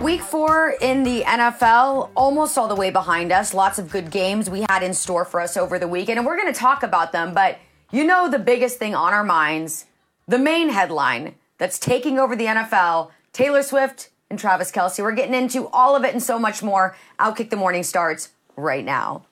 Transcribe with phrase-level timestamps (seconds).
[0.00, 3.52] Week four in the NFL, almost all the way behind us.
[3.52, 6.36] Lots of good games we had in store for us over the weekend, and we're
[6.36, 7.34] going to talk about them.
[7.34, 7.58] But
[7.90, 9.86] you know, the biggest thing on our minds,
[10.26, 15.02] the main headline that's taking over the NFL Taylor Swift and Travis Kelce.
[15.02, 16.96] We're getting into all of it and so much more.
[17.18, 19.24] Outkick the Morning starts right now.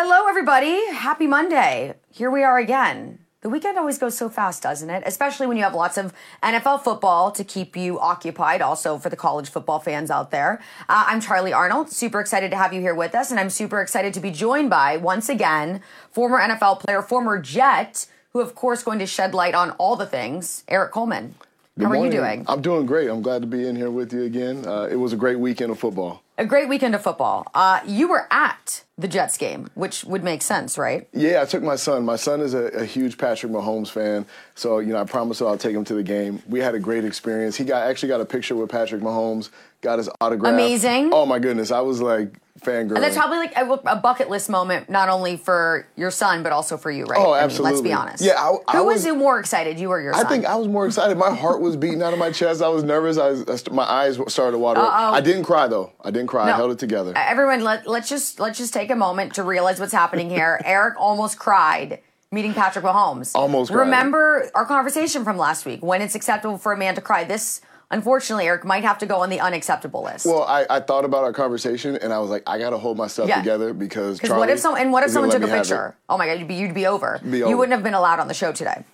[0.00, 0.92] Hello, everybody.
[0.92, 1.92] Happy Monday.
[2.08, 3.18] Here we are again.
[3.40, 5.02] The weekend always goes so fast, doesn't it?
[5.04, 9.16] Especially when you have lots of NFL football to keep you occupied, also for the
[9.16, 10.60] college football fans out there.
[10.88, 13.80] Uh, I'm Charlie Arnold, super excited to have you here with us, and I'm super
[13.80, 15.82] excited to be joined by, once again,
[16.12, 20.06] former NFL player, former Jet, who, of course, going to shed light on all the
[20.06, 21.34] things, Eric Coleman.
[21.78, 22.12] Good How are morning.
[22.12, 22.44] you doing?
[22.48, 23.08] I'm doing great.
[23.08, 24.66] I'm glad to be in here with you again.
[24.66, 26.24] Uh, it was a great weekend of football.
[26.36, 27.46] A great weekend of football.
[27.54, 31.08] Uh, you were at the Jets game, which would make sense, right?
[31.12, 32.04] Yeah, I took my son.
[32.04, 34.26] My son is a, a huge Patrick Mahomes fan,
[34.56, 36.42] so you know I promised I'll take him to the game.
[36.48, 37.56] We had a great experience.
[37.56, 40.54] He got actually got a picture with Patrick Mahomes, got his autograph.
[40.54, 41.10] Amazing.
[41.12, 42.94] Oh my goodness, I was like fangirl.
[42.94, 46.52] And that's probably like a, a bucket list moment, not only for your son, but
[46.52, 47.18] also for you, right?
[47.18, 48.22] Oh, I mean, let's be honest.
[48.24, 50.20] Yeah, I- I Who was, was- more excited, you or your son?
[50.20, 50.32] I son?
[50.32, 51.16] think I was more excited.
[51.18, 52.62] My heart was beating out of my chest.
[52.62, 53.18] I was nervous.
[53.18, 54.80] I was, I my eyes started to water.
[54.80, 55.12] Uh-oh.
[55.14, 55.92] I didn't cry though.
[56.02, 56.50] I didn't cry.
[56.50, 57.12] I held it together.
[57.16, 60.60] Everyone, let, let's just let's just take a moment to realize what's happening here.
[60.64, 63.34] Eric almost cried meeting Patrick Mahomes.
[63.34, 63.80] Almost cried.
[63.84, 67.24] Remember our conversation from last week when it's acceptable for a man to cry.
[67.24, 67.60] This,
[67.90, 70.26] unfortunately, Eric might have to go on the unacceptable list.
[70.26, 72.96] Well, I, I thought about our conversation and I was like, I got to hold
[72.98, 73.38] myself Yeah.
[73.38, 75.96] together because Because what if some and what if someone took a picture?
[76.08, 77.20] Oh my god, you'd be you'd be over.
[77.28, 78.84] Be You wouldn't have been allowed on the show today.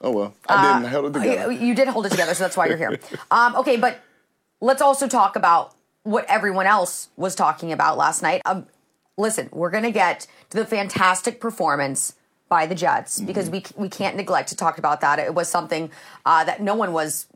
[0.00, 0.84] Oh well, I didn't.
[0.86, 1.52] I held it together.
[1.52, 2.98] You, you did hold it together, so that's why you're here.
[3.30, 4.00] Um, okay, but
[4.60, 8.42] let's also talk about what everyone else was talking about last night.
[8.44, 8.66] Um,
[9.16, 12.14] listen, we're going to get to the fantastic performance
[12.48, 15.20] by the Jets because we we can't neglect to talk about that.
[15.20, 15.90] It was something
[16.26, 17.26] uh, that no one was,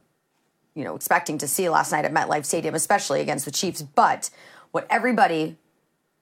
[0.76, 3.82] you know, expecting to see last night at MetLife Stadium, especially against the Chiefs.
[3.82, 4.31] But
[4.70, 5.56] what everybody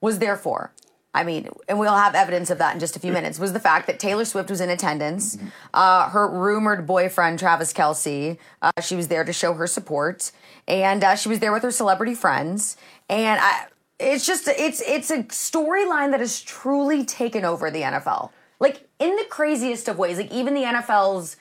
[0.00, 0.72] was there for.
[1.14, 3.38] I mean, and we'll have evidence of that in just a few minutes.
[3.38, 5.38] Was the fact that Taylor Swift was in attendance,
[5.72, 10.32] uh, her rumored boyfriend Travis Kelce, uh, she was there to show her support,
[10.66, 12.76] and uh, she was there with her celebrity friends.
[13.08, 13.66] And I,
[14.00, 19.14] it's just it's it's a storyline that has truly taken over the NFL, like in
[19.14, 20.18] the craziest of ways.
[20.18, 21.36] Like even the NFL's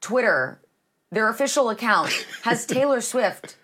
[0.00, 0.60] Twitter,
[1.10, 3.56] their official account has Taylor Swift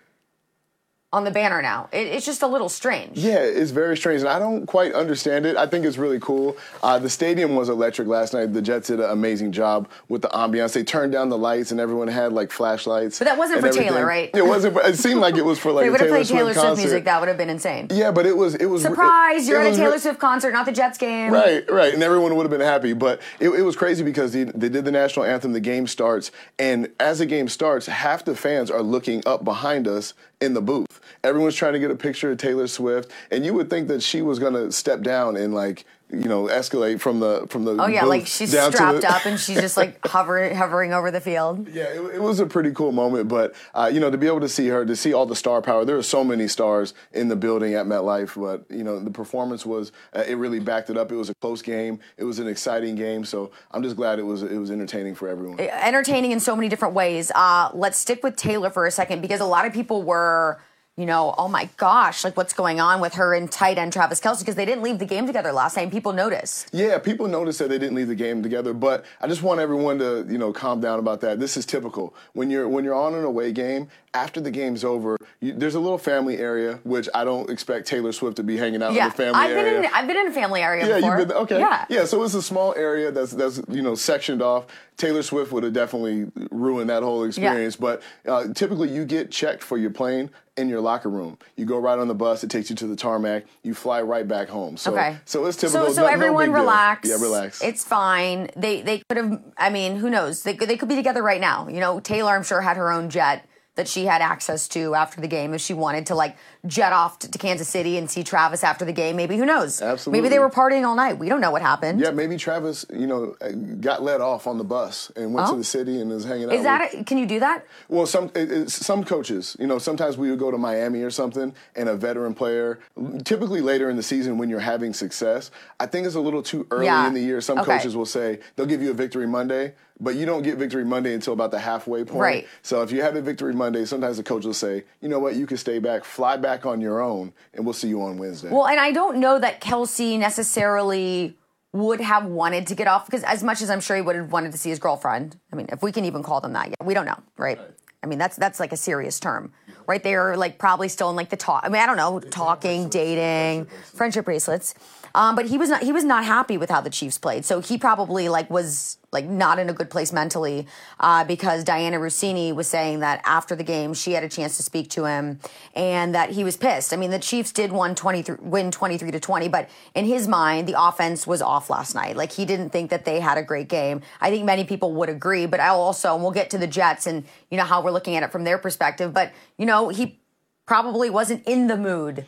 [1.13, 1.87] on the banner now.
[1.93, 3.17] It, it's just a little strange.
[3.17, 5.55] Yeah, it's very strange, and I don't quite understand it.
[5.55, 6.57] I think it's really cool.
[6.83, 8.47] Uh, the stadium was electric last night.
[8.53, 10.73] The Jets did an amazing job with the ambiance.
[10.73, 13.19] They turned down the lights, and everyone had like flashlights.
[13.19, 14.29] But that wasn't for Taylor, right?
[14.35, 14.73] It wasn't.
[14.73, 16.53] For, it seemed like it was for like They a would have Taylor played Taylor
[16.53, 16.81] Swift concert.
[16.81, 17.03] music.
[17.05, 17.87] That would have been insane.
[17.89, 19.47] Yeah, but it was it was Surprise!
[19.47, 21.31] it- You're it at a Taylor Swift concert, not the Jets game.
[21.31, 22.91] Right, right, and everyone would have been happy.
[22.91, 25.53] But it, it was crazy because they, they did the national anthem.
[25.53, 29.87] The game starts, and as the game starts, half the fans are looking up behind
[29.87, 30.99] us in the booth.
[31.23, 34.21] Everyone's trying to get a picture of Taylor Swift, and you would think that she
[34.21, 37.71] was to step down and like you know escalate from the from the.
[37.81, 41.19] Oh yeah, like she's strapped the- up and she's just like hovering, hovering over the
[41.21, 41.67] field.
[41.69, 44.39] Yeah, it, it was a pretty cool moment, but uh, you know, to be able
[44.39, 45.83] to see her, to see all the star power.
[45.85, 49.65] There are so many stars in the building at MetLife, but you know, the performance
[49.65, 51.11] was uh, it really backed it up.
[51.11, 51.99] It was a close game.
[52.17, 55.27] It was an exciting game, so I'm just glad it was it was entertaining for
[55.27, 55.59] everyone.
[55.59, 57.31] entertaining in so many different ways.
[57.35, 60.59] Uh, let's stick with Taylor for a second because a lot of people were,
[60.97, 64.19] you know, oh my gosh, like what's going on with her and tight end Travis
[64.19, 65.91] Kelce because they didn't leave the game together last night.
[65.91, 66.69] People noticed.
[66.73, 69.99] Yeah, people noticed that they didn't leave the game together, but I just want everyone
[69.99, 71.39] to, you know, calm down about that.
[71.39, 72.15] This is typical.
[72.33, 75.79] When you're when you're on an away game, after the game's over, you, there's a
[75.79, 79.09] little family area, which I don't expect Taylor Swift to be hanging out Yeah, in
[79.11, 79.63] the family I've area.
[79.75, 81.19] been in I've been in a family area yeah, before.
[81.19, 81.59] you've been okay.
[81.59, 82.05] Yeah, yeah.
[82.05, 84.65] So it's a small area that's that's you know sectioned off.
[84.97, 87.75] Taylor Swift would have definitely ruined that whole experience.
[87.75, 91.37] But uh, typically, you get checked for your plane in your locker room.
[91.55, 92.43] You go right on the bus.
[92.43, 93.45] It takes you to the tarmac.
[93.61, 94.75] You fly right back home.
[94.75, 95.17] So, Okay.
[95.25, 95.85] So it's typical.
[95.89, 96.55] So, so no- no everyone deal.
[96.55, 97.07] relax.
[97.07, 97.61] Yeah, relax.
[97.61, 98.49] It's fine.
[98.57, 99.39] They they could have.
[99.55, 100.41] I mean, who knows?
[100.41, 101.67] They could- they could be together right now.
[101.67, 103.45] You know, Taylor, I'm sure, had her own jet
[103.77, 106.35] that she had access to after the game if she wanted to like
[106.65, 109.15] jet off to, to Kansas City and see Travis after the game.
[109.15, 109.81] Maybe who knows?
[109.81, 110.19] Absolutely.
[110.21, 111.17] Maybe they were partying all night.
[111.17, 111.99] We don't know what happened.
[112.01, 115.51] Yeah, maybe Travis, you know, eh, got let off on the bus and went Oh.
[115.51, 116.53] to the city and is hanging out.
[116.53, 117.63] Is that with- a, can you do that?
[117.87, 121.53] Well, some it, some coaches, you know, sometimes we would go to Miami or something,
[121.75, 122.79] and a veteran player,
[123.23, 126.65] typically later in the season when you're having success, I think it's a little too
[126.71, 127.07] early Yeah.
[127.07, 127.39] in the year.
[127.41, 127.77] Some Okay.
[127.77, 131.13] coaches will say they'll give you a victory Monday, but you don't get victory Monday
[131.13, 132.19] until about the halfway point.
[132.19, 132.47] Right.
[132.61, 135.35] So if you have a victory Monday, sometimes the coach will say, you know what,
[135.35, 138.49] you can stay back, fly back on your own, and we'll see you on Wednesday.
[138.49, 141.35] Well, and I don't know that Kelce necessarily
[141.73, 144.31] would have wanted to get off because as much as I'm sure he would have
[144.31, 145.37] wanted to see his girlfriend.
[145.51, 147.59] I mean, if we can even call them that yet, we don't know, right?
[148.03, 149.51] I mean, that's that's like a serious term,
[149.87, 150.01] right?
[150.01, 151.63] They are like probably still in like the talk.
[151.65, 154.75] I mean, I don't know, talking, dating, friendship bracelets.
[155.17, 157.59] Um, but he was not he was not happy with how the Chiefs played, so
[157.59, 160.67] he probably like was like not in a good place mentally
[160.99, 164.63] uh, because Dianna Russini was saying that after the game she had a chance to
[164.63, 165.39] speak to him
[165.73, 166.93] and that he was pissed.
[166.93, 170.67] I mean, the Chiefs did won 23, win 23 to 20, but in his mind,
[170.67, 172.15] the offense was off last night.
[172.15, 174.01] Like he didn't think that they had a great game.
[174.21, 177.07] I think many people would agree, but I'll also, and we'll get to the Jets
[177.07, 180.19] and, you know, how we're looking at it from their perspective, but, you know, he
[180.67, 182.25] probably wasn't in the mood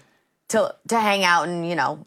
[0.47, 2.03] to, to hang out and, you know,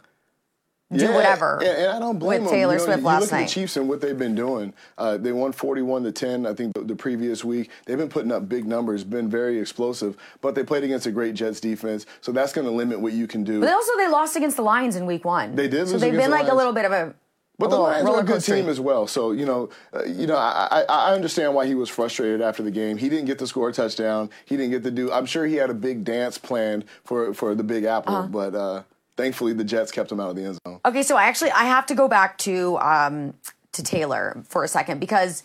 [0.92, 2.58] do Yeah, whatever And, and I don't blame with them.
[2.58, 3.40] Taylor you know, Swift you last look night.
[3.42, 4.72] at the Chiefs and what they've been doing.
[4.98, 6.46] Uh, they won 41 to 10.
[6.46, 10.16] I think the, the previous week they've been putting up big numbers, been very explosive.
[10.40, 13.26] But they played against a great Jets defense, so that's going to limit what you
[13.26, 13.60] can do.
[13.60, 15.54] But also, they lost against the Lions in week one.
[15.56, 17.14] They did So they've been the like a little bit of a.
[17.58, 19.06] But the Lions are a good team as well.
[19.06, 22.62] So you know, uh, you know, I, I, I understand why he was frustrated after
[22.62, 22.96] the game.
[22.96, 24.30] He didn't get to score a touchdown.
[24.46, 25.12] He didn't get to do.
[25.12, 28.26] I'm sure he had a big dance planned for for the Big Apple, Uh-huh.
[28.28, 28.82] but uh,
[29.22, 30.80] thankfully the Jets kept him out of the end zone.
[30.84, 33.34] Okay, so I actually I have to go back to um,
[33.72, 35.44] to Taylor for a second because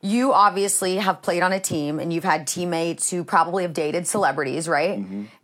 [0.00, 4.06] you obviously have played on a team and you've had teammates who probably have dated
[4.06, 4.98] celebrities, right?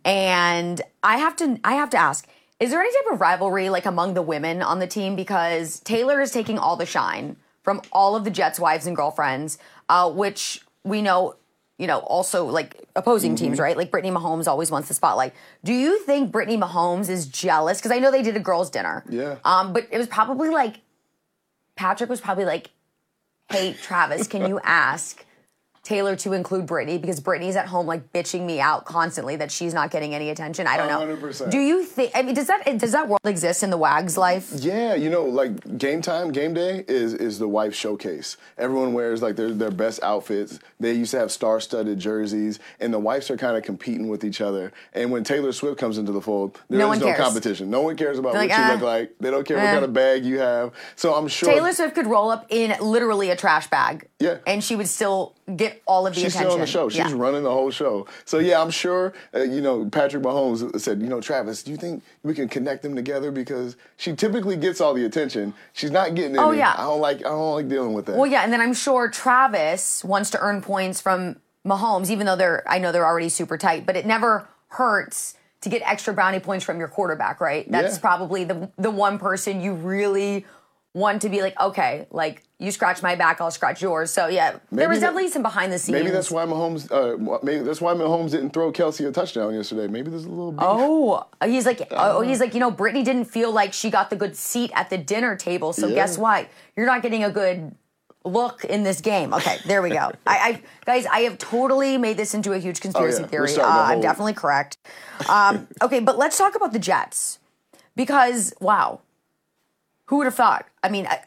[0.05, 2.27] And I have to I have to ask,
[2.59, 6.21] is there any type of rivalry like among the women on the team because Taylor
[6.21, 9.57] is taking all the shine from all of the Jets' wives and girlfriends,
[9.89, 11.35] uh, which we know
[11.81, 13.75] you know, also like opposing teams, right?
[13.75, 15.33] Like Brittany Mahomes always wants the spotlight.
[15.63, 17.79] Do you think Brittany Mahomes is jealous?
[17.79, 19.03] Because I know they did a girls' dinner.
[19.09, 19.37] Yeah.
[19.43, 20.81] Um, but it was probably like
[21.75, 22.69] Patrick was probably like,
[23.49, 25.25] "Hey, Travis, can you ask
[25.83, 29.73] Taylor to include Brittany because Brittany's at home like bitching me out constantly that she's
[29.73, 30.99] not getting any attention." I don't know.
[31.15, 31.49] 100%.
[31.49, 32.11] Do you think?
[32.13, 34.51] I mean, does that does that world exist in the Wags life?
[34.55, 38.37] Yeah, you know, like game time, game day is is the wife showcase.
[38.57, 40.59] Everyone wears like their their best outfits.
[40.79, 44.41] They used to have star-studded jerseys, and the wives are kind of competing with each
[44.41, 44.71] other.
[44.93, 47.19] And when Taylor Swift comes into the fold, there is No one no cares.
[47.19, 47.69] competition.
[47.69, 49.15] No one cares about They're what like, you "Ah, look like.
[49.19, 50.71] They don't care eh." what kind of bag you have.
[50.95, 54.07] So I'm sure Taylor Swift could roll up in literally a trash bag.
[54.19, 54.37] Yeah.
[54.45, 56.49] And she would still get all of the She's attention.
[56.49, 56.89] still on the show.
[56.89, 57.13] She's Yeah.
[57.15, 58.07] running the whole show.
[58.25, 59.13] So yeah, I'm sure.
[59.33, 62.83] Uh, you know, Patrick Mahomes said, you know, Travis, do you think we can connect
[62.83, 65.53] them together because she typically gets all the attention.
[65.73, 66.39] She's not getting any.
[66.39, 66.73] Oh, yeah.
[66.77, 67.17] I don't like.
[67.19, 68.15] I don't like dealing with that.
[68.17, 72.35] Well, yeah, and then I'm sure Travis wants to earn points from Mahomes, even though
[72.35, 76.39] they're I know they're already super tight, but it never hurts to get extra brownie
[76.39, 77.69] points from your quarterback, right?
[77.71, 78.01] That's Yeah.
[78.01, 80.45] probably the the one person you really
[80.93, 84.11] want to be like, okay, like you scratch my back, I'll scratch yours.
[84.11, 85.93] So yeah, there Maybe was that- definitely some behind the scenes.
[85.97, 86.91] Maybe that's why Mahomes.
[86.91, 89.87] Uh, maybe that's why Mahomes didn't throw Kelce a touchdown yesterday.
[89.87, 90.51] Maybe there's a little.
[90.51, 90.61] Beef.
[90.63, 94.15] Oh, he's like, oh, he's like, you know, Brittany didn't feel like she got the
[94.15, 95.73] good seat at the dinner table.
[95.73, 95.95] So Yeah.
[95.95, 96.47] guess what?
[96.75, 97.73] You're not getting a good
[98.23, 99.33] look in this game.
[99.33, 100.11] Okay, there we go.
[100.27, 103.27] I, I guys, I have totally made this into a huge conspiracy Oh, yeah.
[103.27, 103.55] Theory.
[103.59, 104.77] Uh, I'm definitely correct.
[105.27, 107.39] Um, okay, but let's talk about the Jets
[107.95, 109.01] because wow,
[110.05, 110.67] who would have thought?
[110.83, 111.07] I mean.
[111.07, 111.19] I,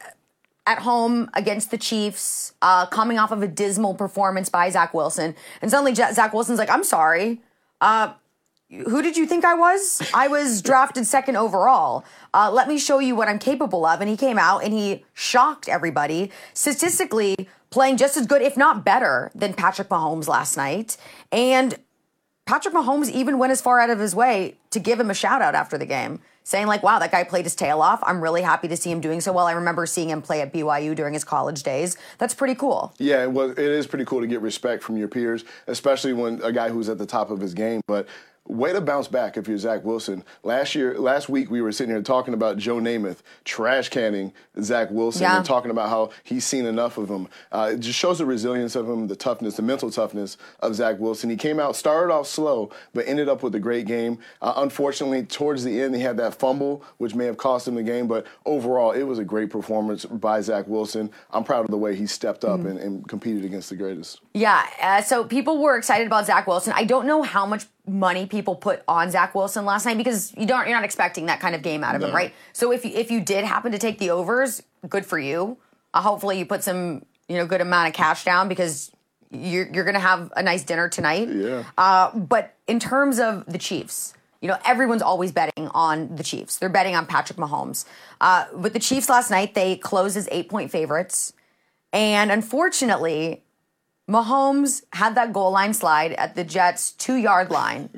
[0.67, 5.35] at home against the Chiefs, uh, coming off of a dismal performance by Zach Wilson,
[5.61, 7.41] and suddenly Zach Wilson's like, "I'm sorry,
[7.81, 8.13] uh,
[8.69, 10.01] who did you think I was?
[10.13, 12.03] I was drafted second overall.
[12.33, 14.01] Uh, let me show you what I'm capable of.
[14.01, 18.83] And he came out and he shocked everybody, statistically playing just as good, if not
[18.83, 20.97] better, than Patrick Mahomes last night.
[21.31, 21.75] And
[22.45, 25.41] Patrick Mahomes even went as far out of his way to give him a shout
[25.41, 27.99] out after the game, saying, like, wow, that guy played his tail off.
[28.03, 29.47] I'm really happy to see him doing so well.
[29.47, 31.97] I remember seeing him play at BYU during his college days.
[32.19, 32.93] That's pretty cool.
[32.97, 33.51] Yeah, was.
[33.51, 36.87] It is pretty cool to get respect from your peers, especially when a guy who's
[36.87, 37.81] at the top of his game.
[37.87, 38.07] But
[38.47, 40.23] way to bounce back if you're Zach Wilson.
[40.43, 44.89] Last year, last week, we were sitting here talking about Joe Namath trash canning Zach
[44.91, 45.37] Wilson Yeah.
[45.37, 47.27] and talking about how he's seen enough of him.
[47.51, 50.99] Uh, it just shows the resilience of him, the toughness, the mental toughness of Zach
[50.99, 51.29] Wilson.
[51.29, 54.19] He came out, started off slow, but ended up with a great game.
[54.41, 57.83] Uh, unfortunately, towards the end, he had that fumble, which may have cost him the
[57.83, 61.09] game, but overall, it was a great performance by Zach Wilson.
[61.31, 62.67] I'm proud of the way he stepped up Mm-hmm.
[62.67, 64.21] and, and competed against the greatest.
[64.33, 66.73] Yeah, uh, so people were excited about Zach Wilson.
[66.75, 70.45] I don't know how much money people put on Zach Wilson last night because you
[70.45, 72.33] don't you're not expecting that kind of game out of him, right?
[72.53, 75.57] So if you, if you did happen to take the overs, good for you.
[75.93, 78.91] Uh, hopefully you put some you know good amount of cash down because
[79.31, 81.29] you're you're gonna have a nice dinner tonight.
[81.29, 81.63] Yeah.
[81.77, 86.57] Uh, but in terms of the Chiefs, you know everyone's always betting on the Chiefs.
[86.57, 87.85] They're betting on Patrick Mahomes.
[88.21, 91.33] Uh, but the Chiefs last night they closed as eight point favorites,
[91.93, 93.41] and unfortunately.
[94.09, 97.89] Mahomes had that goal line slide at the Jets' two yard line.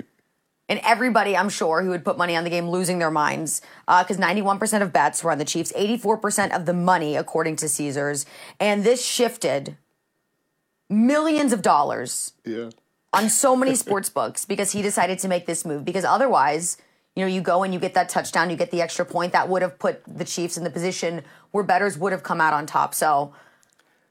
[0.69, 4.03] And everybody, I'm sure, who would put money on the game losing their minds uh,
[4.03, 8.25] because 91% of bets were on the Chiefs, 84% of the money, according to Caesars.
[8.59, 9.77] And this shifted
[10.89, 12.69] millions of dollars Yeah.
[13.13, 15.85] on so many sports books because he decided to make this move.
[15.85, 16.77] Because otherwise,
[17.15, 19.47] you know, you go and you get that touchdown, you get the extra point that
[19.47, 22.65] would have put the Chiefs in the position where betters would have come out on
[22.65, 22.93] top.
[22.93, 23.33] So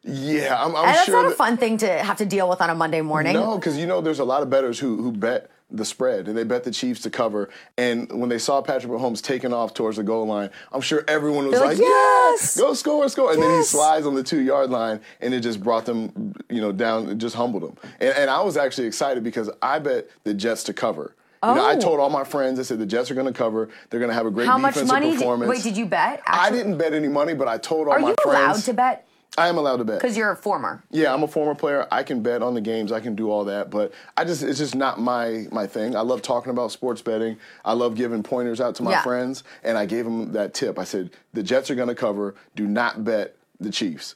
[0.07, 1.23] Yeah, I'm, I'm and that's sure.
[1.23, 3.33] not a fun thing to have to deal with on a Monday morning.
[3.35, 6.39] No, because you know there's a lot of bettors who who bet the spread and
[6.39, 7.49] they bet the Chiefs to cover.
[7.77, 11.47] And when they saw Patrick Mahomes taking off towards the goal line, I'm sure everyone
[11.49, 12.57] was They're like, like, "Yes!
[12.57, 15.61] go score, score!" And then he slides on the two yard line, and it just
[15.61, 17.09] brought them, you know, down.
[17.11, 17.77] It just humbled them.
[17.99, 21.15] And, and I was actually excited because I bet the Jets to cover.
[21.43, 21.81] You know, I Oh.
[21.81, 23.69] told all my friends, I said the Jets are going to cover.
[23.91, 25.11] They're going to have a great How much defensive money?
[25.11, 25.49] Did, performance.
[25.51, 26.23] wait, did you bet?
[26.27, 28.39] I didn't bet any money, but I told all Are my you friends.
[28.41, 29.06] allowed to bet?
[29.39, 30.01] I am allowed to bet.
[30.01, 30.83] Because you're a former.
[30.91, 31.87] Yeah, I'm a former player.
[31.91, 32.91] I can bet on the games.
[32.93, 35.95] I can do all that, but I just it's just not my my thing.
[35.97, 37.37] I love talking about sports betting.
[37.65, 39.03] I love giving pointers out to my Yeah.
[39.03, 40.79] friends, and I gave them that tip.
[40.79, 42.35] I said the Jets are going to cover.
[42.55, 44.15] Do not bet the Chiefs.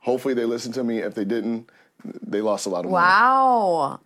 [0.00, 0.98] Hopefully they listened to me.
[0.98, 1.68] If they didn't,
[2.04, 3.02] they lost a lot of money.
[3.04, 4.00] Wow.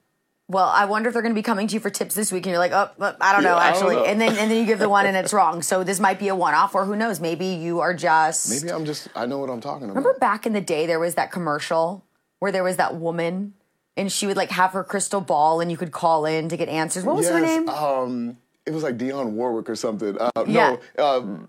[0.46, 2.44] Well, I wonder if they're going to be coming to you for tips this week,
[2.44, 4.04] and you're like, oh, I don't know, Yeah, I don't actually, know.
[4.04, 5.62] and then and then you give the one and it's wrong.
[5.62, 7.18] So this might be a one-off, or who knows?
[7.18, 8.50] Maybe you are just.
[8.50, 9.96] Maybe I'm just I know what I'm talking about.
[9.96, 12.04] Remember back in the day, there was that commercial
[12.40, 13.54] where there was that woman,
[13.96, 16.68] and she would like have her crystal ball, and you could call in to get
[16.68, 17.04] answers.
[17.04, 17.68] What was her Yes, name?
[17.70, 18.36] Um,
[18.66, 20.16] it was like Dionne Warwick or something.
[20.20, 20.76] Uh, Yeah.
[20.98, 21.48] No, um,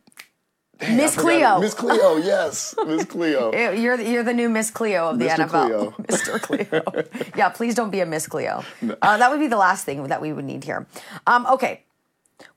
[0.80, 1.16] dang, Miss.
[1.16, 1.60] Cleo.
[1.60, 2.18] Miss Cleo.
[2.18, 3.52] Yes, Miss Cleo.
[3.74, 5.48] You're the, you're the new Miss Cleo of the Mr.
[5.48, 5.50] NFL.
[5.50, 5.92] Cleo.
[6.04, 6.42] Mr.
[6.42, 7.30] Cleo.
[7.36, 8.64] yeah, please don't be a Miss Cleo.
[9.02, 10.88] Uh, that would be the last thing that we would need here.
[11.28, 11.84] Um, okay.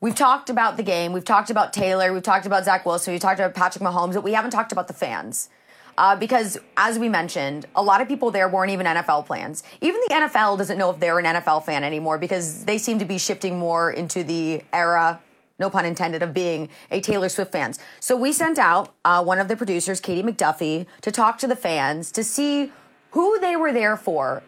[0.00, 1.12] We've talked about the game.
[1.12, 2.12] We've talked about Taylor.
[2.12, 3.12] We've talked about Zach Wilson.
[3.12, 5.48] We've talked about Patrick Mahomes, but we haven't talked about the fans.
[5.98, 9.64] Uh, because, as we mentioned, a lot of people there weren't even NFL plans.
[9.80, 13.04] Even the NFL doesn't know if they're an NFL fan anymore because they seem to
[13.04, 15.20] be shifting more into the era
[15.58, 17.78] no pun intended, of being a Taylor Swift fans.
[18.00, 21.56] So we sent out uh, one of the producers, Katie McDuffie, to talk to the
[21.56, 22.72] fans to see
[23.10, 24.42] who they were there for,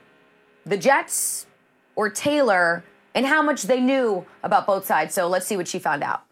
[0.64, 1.46] the Jets
[1.96, 5.14] or Taylor, and how much they knew about both sides.
[5.14, 6.22] So let's see what she found out.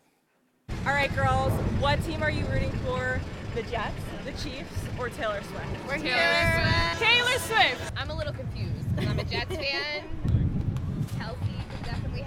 [0.86, 3.20] All right, girls, what team are you rooting for?
[3.54, 3.94] The Jets,
[4.24, 5.86] the Chiefs, or Taylor Swift?
[5.88, 7.02] We're Taylor Swift.
[7.02, 7.92] Taylor Swift.
[7.96, 10.04] I'm a little confused because I'm a Jets fan.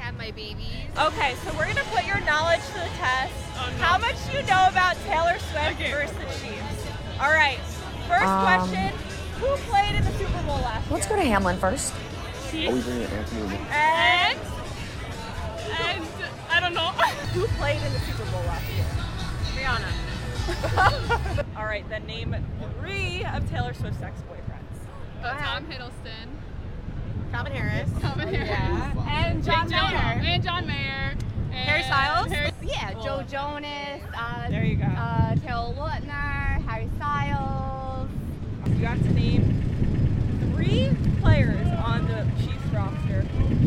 [0.01, 1.13] Kelce could definitely have my babies.
[1.13, 3.33] Okay, so we're gonna put your knowledge to the test.
[3.79, 6.87] How much do you know about Taylor Swift versus the Chiefs?
[7.19, 7.59] All right,
[8.07, 8.93] first Um, question:
[9.39, 11.93] Who played in the Super Bowl last Let's go to Hamlin first.
[11.93, 13.57] Are we bringing Anthony?
[13.71, 14.39] And
[15.71, 16.03] And
[16.49, 16.87] I don't know.
[17.33, 18.85] who played in the Super Bowl last year?
[19.55, 21.45] Rihanna.
[21.57, 22.35] All right, then name
[22.79, 25.23] three of Taylor Swift's ex-boyfriends.
[25.23, 26.27] Uh, Tom Hiddleston.
[27.31, 27.89] Calvin Harris.
[28.01, 28.49] Calvin Harris.
[28.49, 29.07] Yeah.
[29.09, 29.79] And John Jake.
[29.81, 30.21] Mayer.
[30.33, 31.13] And John Mayer.
[31.51, 32.31] And Harry Styles?
[32.31, 34.85] Harry- Yeah, Joe Jonas, uh, There you go.
[34.85, 38.09] uh, Taylor Lautner, Harry Styles.
[38.77, 40.89] You have to name three
[41.21, 43.25] players on the Chiefs roster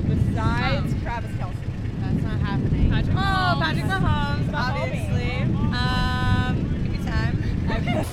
[0.08, 1.54] besides Travis Kelce.
[2.00, 2.90] That's not happening.
[2.90, 3.60] Patrick Oh, Mahomes.
[3.62, 5.42] Patrick Mahomes, obviously.
[5.74, 7.34] Um, give me time.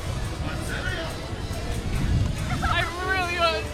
[2.63, 3.70] I really was.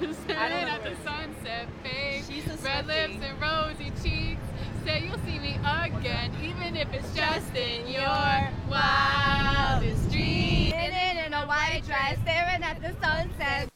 [0.00, 4.40] Staring at the sunset a Red lips and rosy cheeks.
[4.84, 5.58] Say you'll see me
[5.98, 10.72] again, even if it's just in your wildest dreams.
[10.72, 13.69] Sitting in a white dress, staring at the sunset.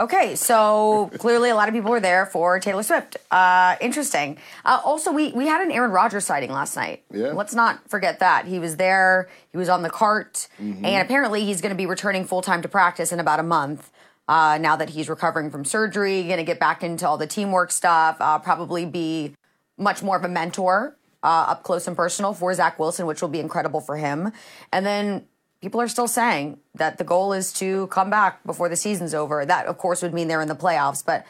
[0.00, 3.18] Okay, so clearly a lot of people were there for Taylor Swift.
[3.30, 4.38] Uh, interesting.
[4.64, 7.04] Uh, also, we we had an Aaron Rodgers sighting last night.
[7.12, 7.32] Yeah.
[7.32, 9.28] Let's not forget that he was there.
[9.52, 10.86] He was on the cart, Mm-hmm.
[10.86, 13.92] and apparently he's going to be returning full time to practice in about a month.
[14.26, 17.70] Uh, now that he's recovering from surgery, going to get back into all the teamwork
[17.70, 18.16] stuff.
[18.20, 19.34] Uh, probably be
[19.76, 23.28] much more of a mentor uh, up close and personal for Zach Wilson, which will
[23.28, 24.32] be incredible for him.
[24.72, 25.26] And then
[25.60, 29.44] people are still saying that the goal is to come back before the season's over.
[29.44, 31.26] That, of course, would mean they're in the playoffs, but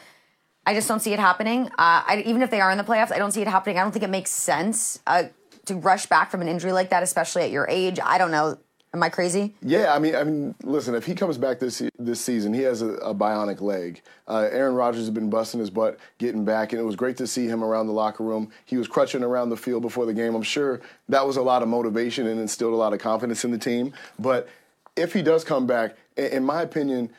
[0.65, 1.67] I just don't see it happening.
[1.67, 3.77] Uh, I, even if they are in the playoffs, I don't see it happening.
[3.77, 5.23] I don't think it makes sense uh,
[5.65, 7.99] to rush back from an injury like that, especially at your age.
[8.03, 8.57] I don't know.
[8.93, 9.55] Am I crazy?
[9.61, 10.95] Yeah, I mean, I mean, listen.
[10.95, 14.01] If he comes back this this season, he has a, a bionic leg.
[14.27, 17.27] Uh, Aaron Rodgers has been busting his butt getting back, and it was great to
[17.27, 18.51] see him around the locker room.
[18.65, 20.35] He was crutching around the field before the game.
[20.35, 23.51] I'm sure that was a lot of motivation and instilled a lot of confidence in
[23.51, 23.93] the team.
[24.19, 24.49] But
[24.97, 27.11] if he does come back, in, my opinion,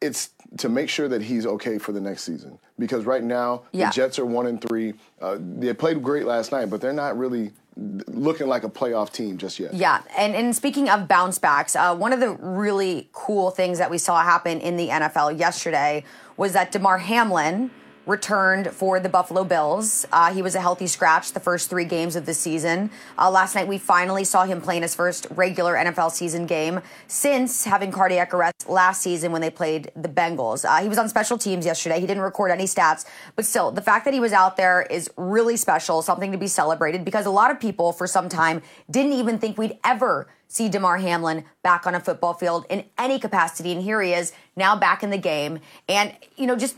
[0.00, 2.56] it's to make sure that he's okay for the next season.
[2.78, 3.88] Because right now, Yeah.
[3.88, 4.94] the Jets are one and three.
[5.20, 9.36] Uh, they played great last night, but they're not really looking like a playoff team
[9.36, 9.74] just yet.
[9.74, 13.90] Yeah, and and speaking of bounce backs, uh, one of the really cool things that
[13.90, 16.04] we saw happen in the NFL yesterday
[16.36, 17.70] was that Damar Hamlin
[18.06, 20.06] returned for the Buffalo Bills.
[20.12, 22.90] Uh, he was a healthy scratch the first three games of the season.
[23.18, 27.64] Uh, last night we finally saw him playing his first regular NFL season game since
[27.64, 30.64] having cardiac arrest last season when they played the Bengals.
[30.64, 32.00] Uh, he was on special teams yesterday.
[32.00, 35.10] He didn't record any stats, but still, the fact that he was out there is
[35.16, 39.12] really special, something to be celebrated because a lot of people for some time didn't
[39.12, 43.72] even think we'd ever see Damar Hamlin back on a football field in any capacity.
[43.72, 45.58] And here he is now back in the game.
[45.88, 46.76] And, you know, just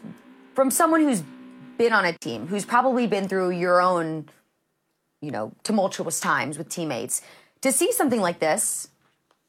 [0.58, 1.22] from someone who's
[1.76, 4.28] been on a team, who's probably been through your own,
[5.20, 7.22] you know, tumultuous times with teammates,
[7.60, 8.88] to see something like this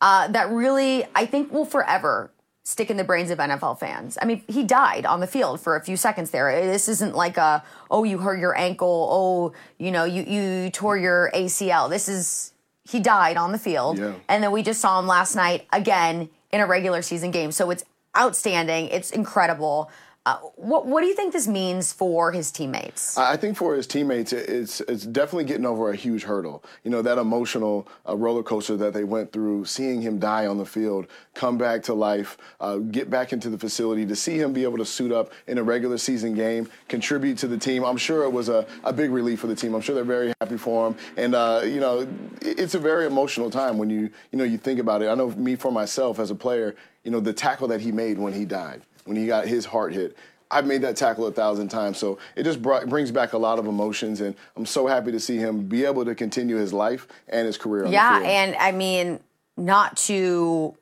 [0.02, 2.30] uh, that really, I think, will forever
[2.62, 4.20] stick in the brains of NFL fans.
[4.22, 6.64] I mean, he died on the field for a few seconds there.
[6.68, 10.96] This isn't like a, oh, you hurt your ankle, oh, you know, you, you tore
[10.96, 11.90] your ACL.
[11.90, 12.54] This is,
[12.88, 13.98] he died on the field.
[13.98, 14.14] Yeah.
[14.28, 17.52] And then we just saw him last night again in a regular season game.
[17.52, 17.84] So it's
[18.16, 18.90] outstanding.
[18.90, 19.90] It's incredible.
[20.30, 23.18] Uh, what, what do you think this means for his teammates?
[23.18, 26.64] I think for his teammates, it's it's definitely getting over a huge hurdle.
[26.84, 30.60] You know that emotional uh, roller coaster that they went through, seeing him die on
[30.60, 34.54] the field, come back to life, uh, get back into the facility, to see him
[34.54, 37.84] be able to suit up in a regular season game, contribute to the team.
[37.84, 39.74] I'm sure it was a, a big relief for the team.
[39.74, 42.08] I'm sure they're very happy for him, and uh, you know
[42.44, 45.08] it's a very emotional time when you you know you think about it.
[45.08, 48.20] I know me for myself as a player, you know the tackle that he made
[48.20, 50.16] when he died, when he got his heart hit.
[50.52, 53.60] I've made that tackle a thousand times, so it just brought, brings back a lot
[53.60, 57.08] of emotions, and I'm so happy to see him be able to continue his life
[57.28, 57.86] and his career.
[57.86, 58.32] On Yeah, the field.
[58.32, 59.20] and I mean,
[59.58, 60.76] not to,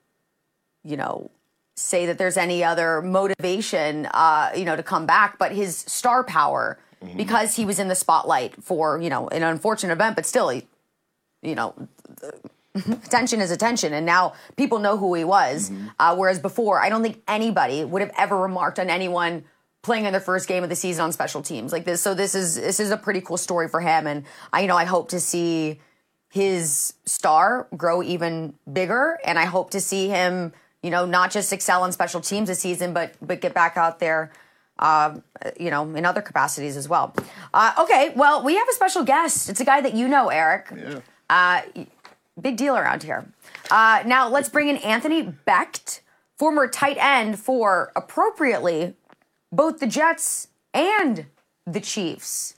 [0.83, 1.31] you know,
[1.75, 6.23] say that there's any other motivation, uh, you know, to come back, but his star
[6.23, 6.77] power,
[7.15, 10.65] because he was in the spotlight for, you know, an unfortunate event, but still, he,
[11.41, 11.73] you know,
[13.05, 15.71] attention is attention, and now people know who he was.
[15.99, 19.43] Uh, whereas before, I don't think anybody would have ever remarked on anyone
[19.87, 22.01] playing in their first game of the season on special teams like this.
[22.01, 24.77] So this is this is a pretty cool story for him, and I you know
[24.77, 25.79] I hope to see
[26.29, 31.53] his star grow even bigger, and I hope to see him you know not just
[31.53, 34.31] excel on special teams this season, but but get back out there.
[34.79, 35.19] Uh,
[35.59, 37.11] you know, in other capacities as well.
[37.51, 39.49] Uh, okay, well, we have a special guest.
[39.49, 40.67] It's a guy that you know, Eric.
[40.71, 40.99] Yeah.
[41.29, 41.61] Uh,
[42.41, 43.31] big deal around here.
[43.69, 46.01] Uh, now let's bring in Anthony Becht,
[46.37, 48.95] former tight end for appropriately
[49.51, 51.25] both the Jets and
[51.65, 52.55] the Chiefs.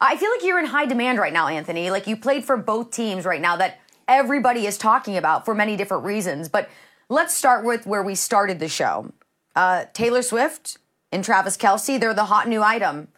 [0.00, 1.90] I feel like you're in high demand right now, Anthony.
[1.90, 5.76] Like you played for both teams right now that everybody is talking about for many
[5.76, 6.48] different reasons.
[6.48, 6.68] But
[7.08, 9.12] let's start with where we started the show.
[9.56, 10.78] Uh, Taylor Swift
[11.10, 13.08] and Travis Kelce, they're the hot new item.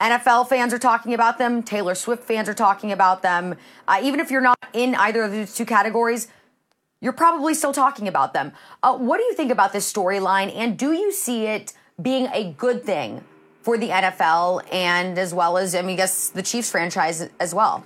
[0.00, 1.62] NFL fans are talking about them.
[1.62, 3.54] Taylor Swift fans are talking about them.
[3.86, 6.28] Uh, even if you're not in either of these two categories,
[7.00, 8.52] you're probably still talking about them.
[8.82, 12.52] Uh, what do you think about this storyline, and do you see it being a
[12.52, 13.24] good thing
[13.62, 17.54] for the NFL and as well as, I mean, I guess the Chiefs franchise as
[17.54, 17.84] well?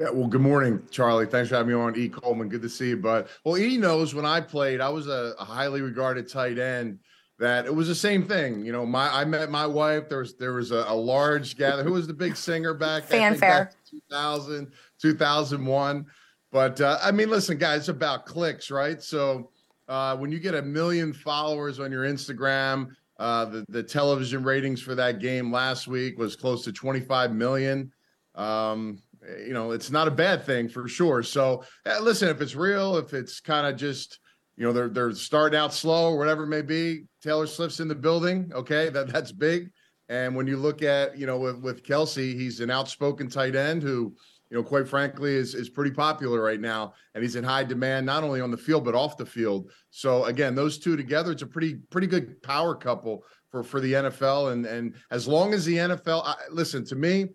[0.00, 1.26] Yeah, well, good morning, Charlie.
[1.26, 1.96] Thanks for having me on.
[1.96, 2.08] E.
[2.08, 3.28] Coleman, good to see you, bud.
[3.44, 6.98] Well, E knows when I played, I was a, a highly regarded tight end.
[7.40, 8.64] That it was the same thing.
[8.64, 10.08] You know, my I met my wife.
[10.08, 11.82] There was there was a, a large gather.
[11.82, 13.04] Who was the big singer back?
[13.04, 13.66] Fanfare.
[13.66, 14.70] back 2000,
[15.00, 16.06] 2001.
[16.52, 19.02] But uh, I mean, listen, guys, it's about clicks, right?
[19.02, 19.50] So
[19.88, 24.80] uh, when you get a million followers on your Instagram, uh, the the television ratings
[24.80, 27.92] for that game last week was close to 25 million.
[28.34, 29.02] Um,
[29.44, 31.22] you know, it's not a bad thing for sure.
[31.22, 34.20] So uh, listen, if it's real, if it's kind of just
[34.56, 37.04] you know they're they're starting out slow or whatever it may be.
[37.24, 38.52] Taylor Swift's in the building.
[38.54, 39.70] Okay, that that's big.
[40.10, 43.82] And when you look at you know with with Kelce, he's an outspoken tight end
[43.82, 44.14] who
[44.50, 48.04] you know quite frankly is is pretty popular right now, and he's in high demand
[48.04, 49.70] not only on the field but off the field.
[49.90, 53.94] So again, those two together, it's a pretty pretty good power couple for for the
[53.94, 54.52] NFL.
[54.52, 57.28] And and as long as the NFL, I, listen to me,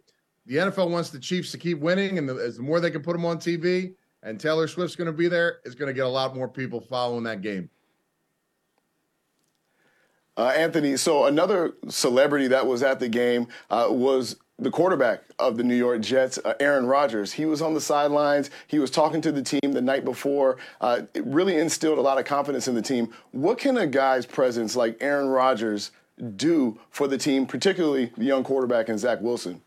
[0.46, 3.02] the NFL wants the Chiefs to keep winning, and the, as the more they can
[3.02, 6.06] put them on TV, and Taylor Swift's going to be there, it's going to get
[6.06, 7.72] a lot more people following that game.
[10.38, 15.58] Uh, Anthony, so another celebrity that was at the game uh, was the quarterback of
[15.58, 17.34] the New York Jets, uh, Aaron Rodgers.
[17.34, 18.50] He was on the sidelines.
[18.68, 20.58] He was talking to the team the night before.
[20.82, 23.14] Uh, it really instilled a lot of confidence in the team.
[23.32, 25.92] What can a guy's presence like Aaron Rodgers
[26.36, 29.62] do for the team, particularly the young quarterback and Zach Wilson?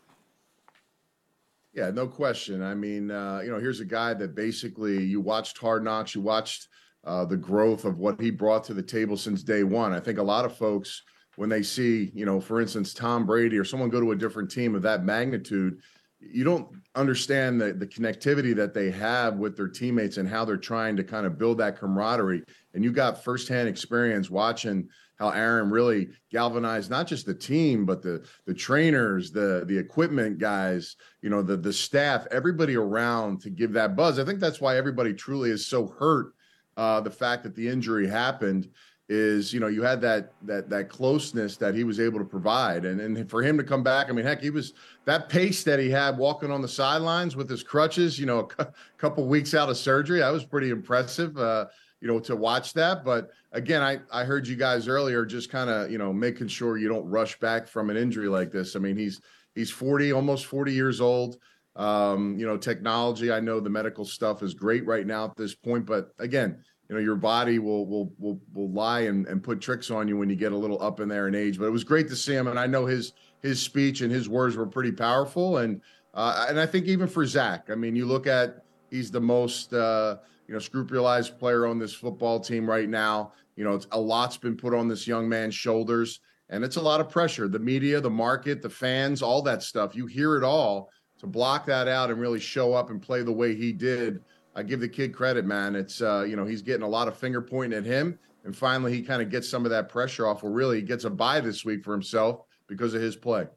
[1.73, 2.61] Yeah, no question.
[2.61, 6.21] I mean, uh, you know, here's a guy that basically you watched Hard Knocks, you
[6.21, 6.67] watched
[7.05, 9.93] uh, the growth of what he brought to the table since day one.
[9.93, 11.01] I think a lot of folks,
[11.35, 14.51] when they see, you know, for instance, Tom Brady or someone go to a different
[14.51, 15.79] team of that magnitude,
[16.19, 20.57] you don't understand the, the connectivity that they have with their teammates and how they're
[20.57, 22.43] trying to kind of build that camaraderie.
[22.73, 24.87] And you got firsthand experience watching
[25.19, 30.37] how Aaron really galvanized not just the team, but the the trainers, the the equipment
[30.39, 34.19] guys, you know, the the staff, everybody around to give that buzz.
[34.19, 36.33] I think that's why everybody truly is so hurt.
[36.77, 38.69] Uh, the fact that the injury happened
[39.09, 42.85] is, you know, you had that that that closeness that he was able to provide,
[42.85, 44.73] and and for him to come back, I mean, heck, he was
[45.05, 48.67] that pace that he had walking on the sidelines with his crutches, you know, a
[48.97, 51.37] couple weeks out of surgery, that was pretty impressive.
[51.37, 51.65] Uh,
[52.03, 53.05] you know, to watch that.
[53.05, 56.77] But again, I, I heard you guys earlier just kind of, you know, making sure
[56.77, 58.75] you don't rush back from an injury like this.
[58.75, 59.21] I mean, he's
[59.55, 61.37] he's 40, almost 40 years old.
[61.75, 65.55] Um, you know, technology, I know the medical stuff is great right now at this
[65.55, 69.61] point, but again, you know, your body will will will will lie and, and put
[69.61, 71.57] tricks on you when you get a little up in there in age.
[71.57, 74.29] But it was great to see him, and I know his his speech and his
[74.29, 75.57] words were pretty powerful.
[75.57, 75.81] And
[76.13, 79.73] uh, and I think even for Zach, I mean, you look at he's the most
[79.73, 83.33] uh, you know, scrupulized player on this football team right now.
[83.55, 86.99] You know, a lot's been put on this young man's shoulders, and it's a lot
[86.99, 87.47] of pressure.
[87.47, 89.95] The media, the market, the fans, all that stuff.
[89.95, 90.89] You hear it all.
[91.23, 94.21] To block that out and really show up and play the way he did,
[94.57, 95.73] I give the kid credit, man.
[95.73, 98.91] It's uh, you know, he's getting a lot of finger pointing at him, and finally
[98.91, 100.43] he kind of gets some of that pressure off.
[100.43, 103.47] Where really he gets a bye this week for himself because of his play.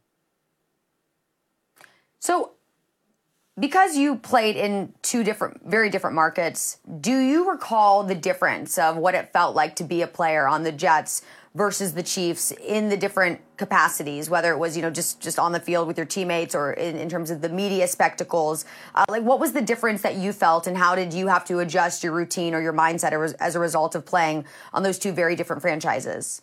[2.21, 2.53] So
[3.59, 8.97] because you played in two different very different markets do you recall the difference of
[8.97, 11.23] what it felt like to be a player on the jets
[11.57, 15.53] versus the chiefs in the different capacities whether it was you know just just on
[15.53, 19.23] the field with your teammates or in, in terms of the media spectacles uh, like
[19.23, 22.13] what was the difference that you felt and how did you have to adjust your
[22.13, 26.43] routine or your mindset as a result of playing on those two very different franchises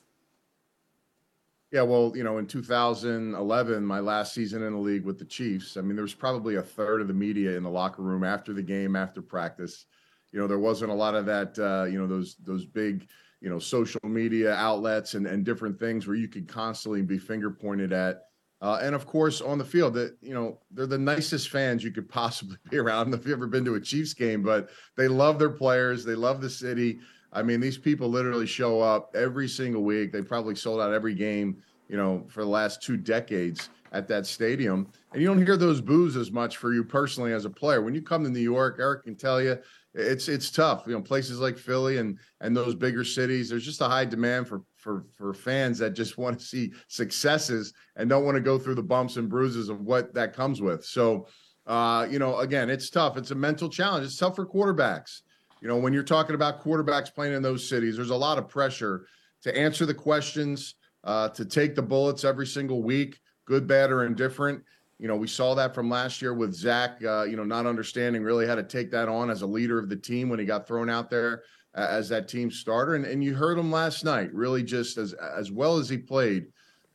[1.73, 5.75] yeah, well, you know, in 2011, my last season in the league with the Chiefs,
[5.75, 8.53] I mean, there was probably a third of the media in the locker room after
[8.53, 9.85] the game, after practice.
[10.31, 13.07] You know, there wasn't a lot of that, uh, you know, those those big,
[13.43, 17.51] you know, social media outlets and, and different things where you could constantly be finger
[17.51, 18.21] pointed at.
[18.61, 21.91] Uh, and of course, on the field, that you know, they're the nicest fans you
[21.91, 23.13] could possibly be around.
[23.13, 26.39] If you've ever been to a Chiefs game, but they love their players, they love
[26.39, 26.99] the city.
[27.33, 30.13] I mean, these people literally show up every single week.
[30.13, 34.25] They probably sold out every game, you know, for the last two decades at that
[34.25, 34.87] stadium.
[35.11, 37.81] And you don't hear those boos as much for you personally as a player.
[37.81, 39.59] When you come to New York, Eric can tell you,
[39.93, 40.83] it's it's tough.
[40.87, 44.47] You know, places like Philly and and those bigger cities, there's just a high demand
[44.47, 48.57] for for for fans that just want to see successes and don't want to go
[48.57, 50.83] through the bumps and bruises of what that comes with.
[50.83, 51.27] So,
[51.67, 53.17] uh, you know, again, it's tough.
[53.17, 54.05] It's a mental challenge.
[54.05, 55.21] It's tough for quarterbacks.
[55.61, 58.49] You know, when you're talking about quarterbacks playing in those cities, there's a lot of
[58.49, 59.07] pressure
[59.43, 64.05] to answer the questions, uh, to take the bullets every single week, good, bad, or
[64.05, 64.61] indifferent.
[65.03, 68.23] You know, we saw that from last year with Zach, uh, you know, not understanding
[68.23, 70.65] really how to take that on as a leader of the team when he got
[70.65, 71.43] thrown out there
[71.75, 72.95] uh, as that team starter.
[72.95, 76.45] And, and you heard him last night, really just as, as well as he played,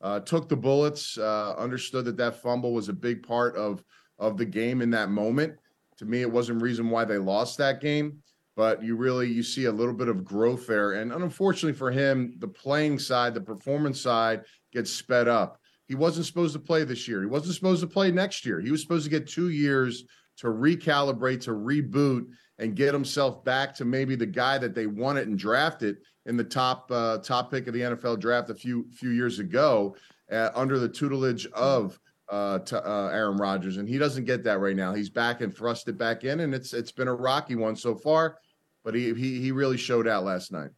[0.01, 3.85] uh, took the bullets, uh, understood that that fumble was a big part of,
[4.19, 5.53] of the game in that moment.
[5.99, 8.23] To me, it wasn't reason why they lost that game
[8.57, 12.35] but you really you see a little bit of growth there and unfortunately for him
[12.39, 14.43] the playing side the performance side
[14.73, 18.11] gets sped up he wasn't supposed to play this year he wasn't supposed to play
[18.11, 20.05] next year he was supposed to get two years
[20.37, 22.27] to recalibrate to reboot
[22.59, 25.97] and get himself back to maybe the guy that they wanted and drafted
[26.27, 29.97] in the top uh, top pick of the NFL draft a few few years ago
[30.31, 31.99] uh, under the tutelage of
[32.31, 34.93] uh, uh, Aaron Rodgers, and he doesn't get that right now.
[34.93, 37.95] He's back and thrust it back in, and it's it's been a rocky one so
[37.95, 38.37] far
[38.89, 40.71] but he he he really showed out last night.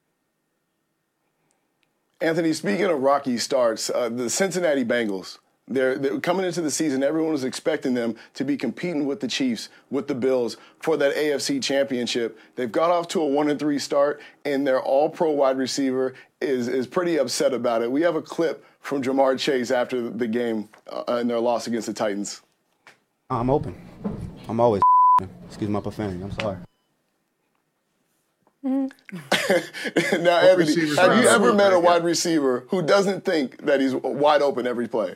[2.20, 5.38] Anthony, speaking of rocky starts, uh, the Cincinnati Bengals.
[5.66, 7.02] They're, they're, coming into the season.
[7.02, 11.14] Everyone was expecting them to be competing with the Chiefs, with the Bills for that
[11.14, 12.38] AFC Championship.
[12.56, 16.66] They've got off to a one and three start, and their All-Pro wide receiver is
[16.66, 17.90] is pretty upset about it.
[17.90, 21.86] We have a clip from Ja'Marr Chase after the game uh, in their loss against
[21.86, 22.42] the Titans.
[23.30, 23.74] I'm open.
[24.48, 24.82] I'm always.
[25.46, 26.20] Excuse my profanity.
[26.22, 26.56] I'm sorry.
[28.62, 28.90] now,
[30.38, 34.66] Anthony, have you ever met a wide receiver who doesn't think that he's wide open
[34.66, 35.14] every play?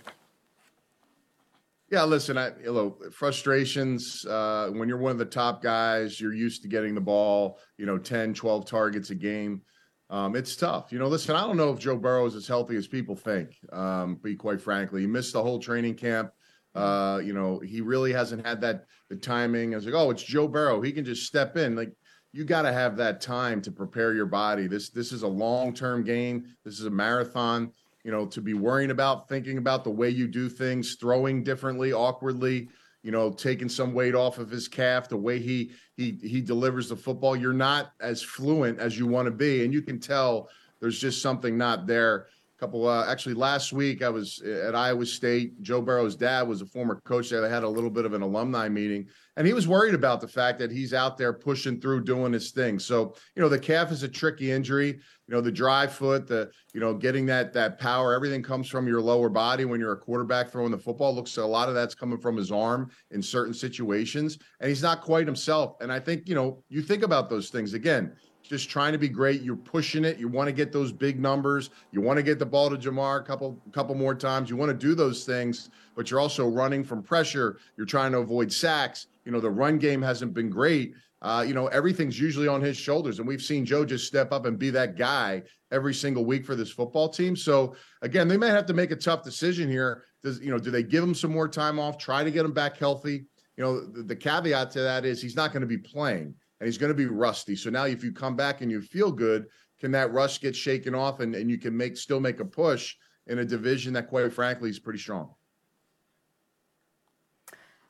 [1.90, 6.32] Yeah, listen, I, you know, frustrations uh, when you're one of the top guys, you're
[6.32, 9.60] used to getting the ball, you know, 10, 12 targets a game.
[10.08, 10.90] Um, it's tough.
[10.90, 13.50] You know, listen, I don't know if Joe Burrow is as healthy as people think,
[13.72, 15.02] um, be quite frankly.
[15.02, 16.30] He missed the whole training camp.
[16.74, 19.74] Uh, you know, he really hasn't had that the timing.
[19.74, 20.80] I was like, oh, it's Joe Burrow.
[20.80, 21.76] He can just step in.
[21.76, 21.92] Like,
[22.34, 24.66] you got to have that time to prepare your body.
[24.66, 26.46] This this is a long term game.
[26.64, 27.72] This is a marathon.
[28.02, 31.92] You know, to be worrying about thinking about the way you do things, throwing differently,
[31.92, 32.68] awkwardly.
[33.04, 36.88] You know, taking some weight off of his calf, the way he he he delivers
[36.88, 37.36] the football.
[37.36, 40.48] You're not as fluent as you want to be, and you can tell
[40.80, 42.26] there's just something not there
[42.64, 45.60] couple uh, actually last week i was at iowa state.
[45.60, 47.42] Joe burrow's dad was a former coach there.
[47.42, 50.28] They had a little bit of an alumni meeting and he was worried about the
[50.28, 52.78] fact that he's out there pushing through doing his thing.
[52.78, 54.88] So you know the calf is a tricky injury.
[55.26, 58.86] You know the dry foot the you know getting that that power everything comes from
[58.86, 61.14] your lower body when you're a quarterback throwing the football.
[61.14, 65.02] Looks a lot of that's coming from his arm in certain situations and he's not
[65.02, 65.76] quite himself.
[65.82, 67.74] And i think you know you think about those things.
[67.74, 69.40] Again just trying to be great.
[69.40, 70.18] You're pushing it.
[70.18, 71.70] You want to get those big numbers.
[71.92, 74.50] You want to get the ball to Ja'Marr a couple couple more times.
[74.50, 77.58] You want to do those things, but you're also running from pressure.
[77.76, 79.06] You're trying to avoid sacks.
[79.24, 80.94] You know, the run game hasn't been great.
[81.22, 83.18] Uh, you know, everything's usually on his shoulders.
[83.18, 86.54] And we've seen Joe just step up and be that guy every single week for
[86.54, 87.34] this football team.
[87.34, 90.04] So again, they may have to make a tough decision here.
[90.22, 92.52] Does you know, do they give him some more time off, try to get him
[92.52, 93.24] back healthy?
[93.56, 96.72] You know, the, the caveat to that is he's not going to be playing and
[96.72, 97.54] he's going to be rusty.
[97.54, 99.48] So now, if you come back and you feel good,
[99.78, 102.94] can that rust get shaken off and, and you can make still make a push
[103.26, 105.34] in a division that, quite frankly, is pretty strong?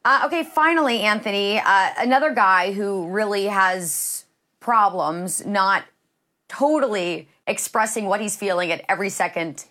[0.04, 4.24] Uh, okay, finally, Anthony, uh, another guy who really has
[4.58, 5.84] problems not
[6.48, 9.66] totally expressing what he's feeling at every second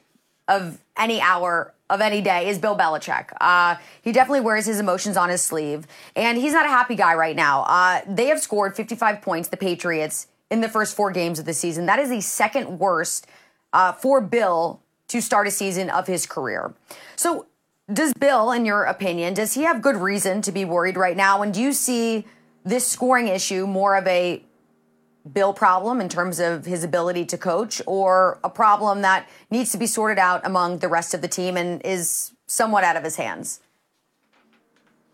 [0.48, 3.28] of any hour of any day is Bill Belichick.
[3.39, 7.13] Uh, he definitely wears his emotions on his sleeve, and he's not a happy guy
[7.13, 7.63] right now.
[7.63, 11.54] Uh, they have scored 55 points, the Patriots, in the first four games of the
[11.54, 11.86] season.
[11.86, 13.28] That is the second worst
[13.74, 16.74] uh, for Bill to start a season of his career.
[17.15, 17.48] So,
[17.91, 21.41] does Bill, in your opinion, does he have good reason to be worried right now?
[21.41, 22.26] And do you see
[22.63, 24.41] this scoring issue more of a
[25.32, 29.78] Bill problem in terms of his ability to coach, or a problem that needs to
[29.78, 33.16] be sorted out among the rest of the team and is somewhat out of his
[33.16, 33.62] hands?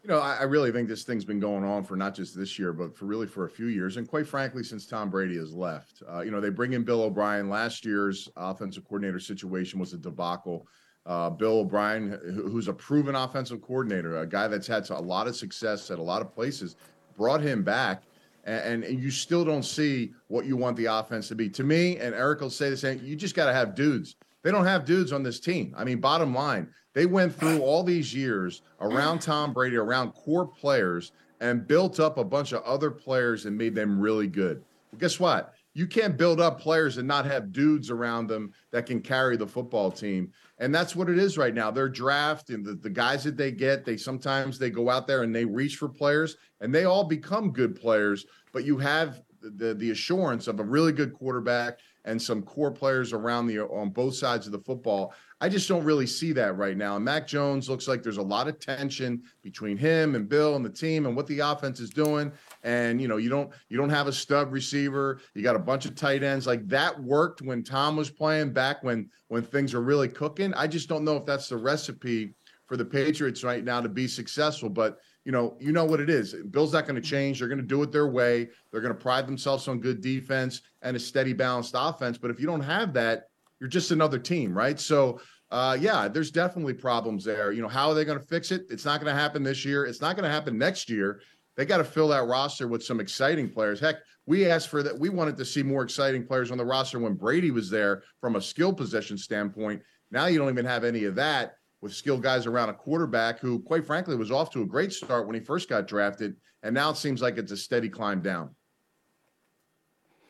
[0.03, 2.73] You know, I, really think this thing's been going on for not just this year,
[2.73, 6.01] but for really for a few years, and quite frankly, since Tom Brady has left.
[6.11, 7.49] Uh, you know, they bring in Bill O'Brien.
[7.49, 10.65] Last year's offensive coordinator situation was a debacle.
[11.05, 15.35] Uh, Bill O'Brien, who's a proven offensive coordinator, a guy that's had a lot of
[15.35, 16.75] success at a lot of places,
[17.17, 18.03] brought him back
[18.49, 21.49] and, and, you still don't see what you want the offense to be.
[21.49, 24.15] To me, and Eric will say the same, you just got to have dudes.
[24.43, 25.73] They don't have dudes on this team.
[25.77, 30.47] I mean, bottom line, they went through all these years around Tom Brady, around core
[30.47, 34.63] players, and built up a bunch of other players and made them really good.
[34.91, 35.53] Well, guess what?
[35.73, 39.47] You can't build up players and not have dudes around them that can carry the
[39.47, 40.31] football team.
[40.57, 41.71] And that's what it is right now.
[41.71, 45.23] Their draft and the, the guys that they get, they sometimes they go out there
[45.23, 49.73] and they reach for players and they all become good players, but you have the
[49.73, 54.15] the assurance of a really good quarterback and some core players around the on both
[54.15, 55.13] sides of the football.
[55.41, 56.95] I just don't really see that right now.
[56.95, 60.65] And Mac Jones looks like there's a lot of tension between him and Bill and
[60.65, 62.31] the team and what the offense is doing.
[62.63, 65.21] And you know, you don't you don't have a stud receiver.
[65.33, 66.47] You got a bunch of tight ends.
[66.47, 70.53] Like that worked when Tom was playing back when when things are really cooking.
[70.55, 72.33] I just don't know if that's the recipe
[72.65, 74.69] for the Patriots right now to be successful.
[74.69, 76.33] But you know, you know what it is.
[76.49, 77.37] Bill's not going to change.
[77.37, 78.49] They're going to do it their way.
[78.71, 82.17] They're going to pride themselves on good defense and a steady, balanced offense.
[82.17, 83.25] But if you don't have that,
[83.59, 84.79] you're just another team, right?
[84.79, 87.51] So, uh, yeah, there's definitely problems there.
[87.51, 88.63] You know, how are they going to fix it?
[88.71, 89.85] It's not going to happen this year.
[89.85, 91.21] It's not going to happen next year.
[91.55, 93.79] They got to fill that roster with some exciting players.
[93.79, 94.97] Heck, we asked for that.
[94.97, 98.35] We wanted to see more exciting players on the roster when Brady was there from
[98.35, 99.83] a skill position standpoint.
[100.09, 103.59] Now you don't even have any of that with skilled guys around a quarterback who,
[103.59, 106.35] quite frankly, was off to a great start when he first got drafted.
[106.63, 108.55] And now it seems like it's a steady climb down.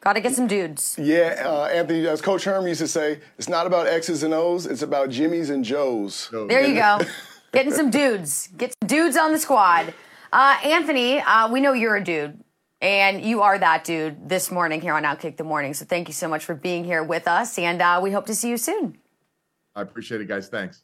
[0.02, 0.96] Got to get some dudes.
[0.98, 4.66] Yeah, uh, Anthony, as Coach Herm used to say, it's not about X's and O's,
[4.66, 6.30] it's about Jimmys and Joes.
[6.32, 7.00] There you go.
[7.52, 8.48] Getting some dudes.
[8.56, 9.94] Get some dudes on the squad.
[10.32, 12.42] Uh, Anthony, uh, we know you're a dude,
[12.80, 15.74] and you are that dude this morning here on Outkick the Morning.
[15.74, 18.36] So thank you so much for being here with us, and uh, we hope to
[18.36, 19.00] see you soon.
[19.76, 20.48] I appreciate it, guys.
[20.48, 20.84] Thanks.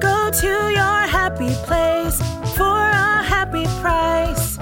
[0.00, 2.18] Go to your happy place
[2.56, 4.56] for a happy price.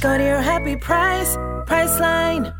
[0.00, 1.36] Go to your happy price,
[1.66, 2.54] Priceline.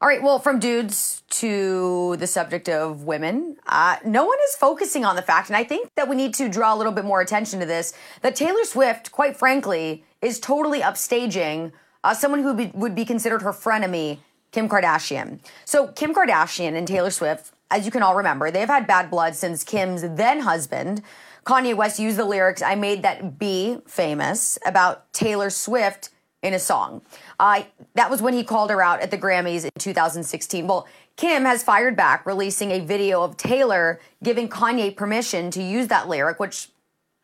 [0.00, 5.04] All right, well, from dudes to the subject of women, uh, no one is focusing
[5.04, 7.20] on the fact, and I think that we need to draw a little bit more
[7.20, 7.92] attention to this,
[8.22, 11.70] that Taylor Swift, quite frankly, is totally upstaging
[12.02, 14.18] uh, someone who be, would be considered her frenemy,
[14.50, 15.38] Kim Kardashian.
[15.64, 19.34] So, Kim Kardashian and Taylor Swift, as you can all remember, they've had bad blood
[19.34, 21.02] since Kim's then husband,
[21.44, 26.10] Kanye West, used the lyrics, I made that B famous about Taylor Swift
[26.42, 27.02] in a song.
[27.40, 27.62] Uh,
[27.94, 30.66] that was when he called her out at the Grammys in 2016.
[30.66, 35.88] Well, Kim has fired back, releasing a video of Taylor giving Kanye permission to use
[35.88, 36.68] that lyric, which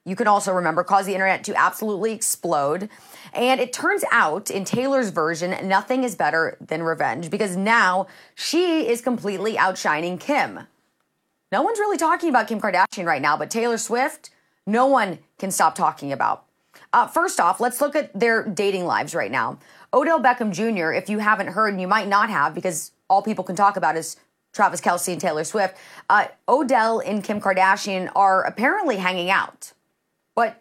[0.04, 2.88] you can also remember caused the internet to absolutely explode.
[3.38, 8.88] And it turns out, in Taylor's version, nothing is better than revenge because now she
[8.88, 10.66] is completely outshining Kim.
[11.52, 14.30] No one's really talking about Kim Kardashian right now, but Taylor Swift,
[14.66, 16.46] no one can stop talking about.
[16.92, 19.60] Uh, first off, let's look at their dating lives right now.
[19.94, 23.44] Odell Beckham Jr., if you haven't heard, and you might not have because all people
[23.44, 24.16] can talk about is
[24.52, 25.76] Travis Kelce and Taylor Swift,
[26.10, 29.74] uh, Odell and Kim Kardashian are apparently hanging out.
[30.34, 30.60] But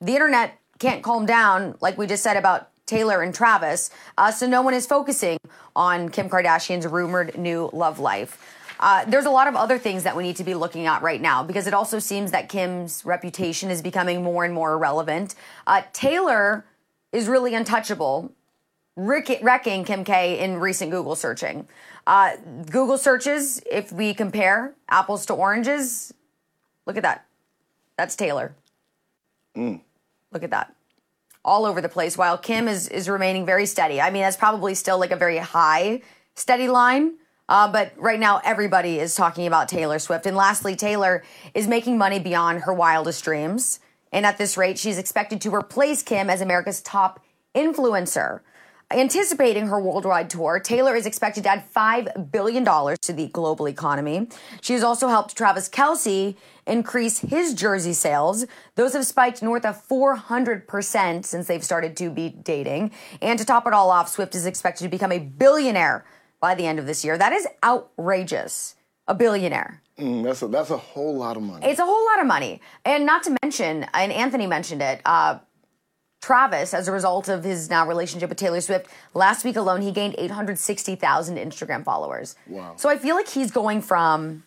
[0.00, 4.48] the internet can't calm down, like we just said about Taylor and Travis, uh, so
[4.48, 5.38] no one is focusing
[5.76, 8.56] on Kim Kardashian's rumored new love life.
[8.80, 11.20] Uh, there's a lot of other things that we need to be looking at right
[11.20, 15.34] now because it also seems that Kim's reputation is becoming more and more irrelevant.
[15.66, 16.64] Uh, Taylor
[17.12, 18.32] is really untouchable,
[18.96, 21.68] wrecking Kim K in recent Google searching.
[22.06, 22.36] Uh,
[22.70, 26.14] Google searches, if we compare apples to oranges,
[26.86, 27.26] look at that.
[27.98, 28.54] That's Taylor.
[29.54, 29.82] Mm.
[30.32, 30.74] Look at that.
[31.44, 34.00] All over the place, while Kim is, is remaining very steady.
[34.00, 36.02] I mean, that's probably still like a very high,
[36.34, 37.14] steady line.
[37.48, 40.26] Uh, but right now, everybody is talking about Taylor Swift.
[40.26, 43.80] And lastly, Taylor is making money beyond her wildest dreams.
[44.12, 47.20] And at this rate, she's expected to replace Kim as America's top
[47.54, 48.40] influencer.
[48.92, 54.26] Anticipating her worldwide tour, Taylor is expected to add $5 billion to the global economy.
[54.62, 56.34] She has also helped Travis Kelce
[56.66, 58.46] increase his jersey sales.
[58.74, 62.90] Those have spiked north of 400% since they've started to be dating.
[63.22, 66.04] And to top it all off, Swift is expected to become a billionaire
[66.40, 67.16] by the end of this year.
[67.16, 68.74] That is outrageous.
[69.06, 69.82] A billionaire.
[69.98, 71.66] Mm, that's a that's a whole lot of money.
[71.66, 75.00] It's a whole lot of money, and not to mention, and Anthony mentioned it.
[75.04, 75.40] Uh,
[76.20, 79.90] Travis, as a result of his now relationship with Taylor Swift, last week alone he
[79.90, 82.36] gained 860,000 Instagram followers.
[82.46, 82.74] Wow.
[82.76, 84.44] So I feel like he's going from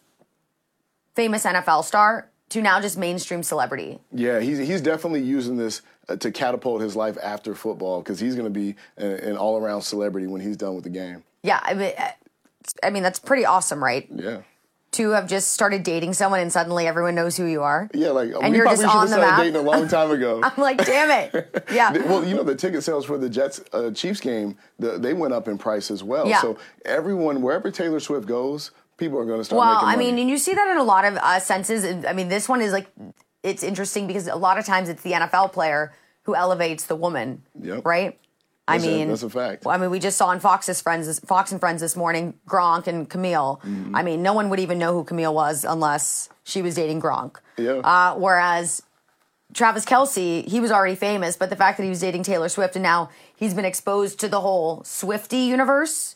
[1.15, 3.99] famous NFL star to now just mainstream celebrity.
[4.11, 8.35] Yeah, he's he's definitely using this uh, to catapult his life after football because he's
[8.35, 11.23] going to be an, an all around celebrity when he's done with the game.
[11.41, 11.93] Yeah, I mean,
[12.83, 14.07] I mean that's pretty awesome, right?
[14.13, 14.41] Yeah.
[14.93, 17.89] To have just started dating someone and suddenly everyone knows who you are.
[17.93, 19.39] Yeah, like and you're probably just on have the map.
[19.39, 20.39] dating a long time ago.
[20.43, 21.65] I'm like, damn it.
[21.73, 21.91] Yeah.
[21.93, 25.33] well, you know the ticket sales for the Jets uh, Chiefs game, the, they went
[25.33, 26.27] up in price as well.
[26.27, 26.41] Yeah.
[26.41, 30.29] So everyone, wherever Taylor Swift goes, people are going to start well, I mean, and
[30.29, 32.05] you see that in a lot of uh, senses.
[32.05, 32.87] I mean, this one is like,
[33.41, 35.91] it's interesting because a lot of times it's the NFL player
[36.23, 37.85] who elevates the woman, Yep.
[37.85, 38.19] right?
[38.67, 39.67] I That's a- mean, that's a fact.
[39.67, 43.09] I mean, we just saw on Fox's friends, Fox and Friends this morning, Gronk and
[43.09, 43.59] Camille.
[43.65, 43.95] Mm-hmm.
[43.95, 47.37] I mean, no one would even know who Camille was unless she was dating Gronk.
[47.57, 47.73] Yeah.
[47.83, 48.81] Uh, whereas
[49.53, 52.75] Travis Kelce, he was already famous, but the fact that he was dating Taylor Swift
[52.77, 56.15] and now he's been exposed to the whole Swiftie universe.